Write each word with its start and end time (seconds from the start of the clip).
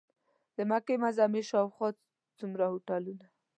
د 0.55 0.57
مکې 0.69 0.95
معظمې 1.01 1.41
شاوخوا 1.49 1.89
څومره 2.39 2.63
هوټلونه. 2.71 3.25